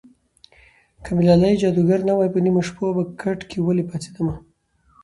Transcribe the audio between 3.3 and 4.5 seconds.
کې ولې پاڅېدمه